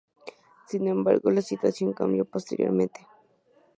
[0.67, 3.05] Sin embargo, la situación cambió posteriormente.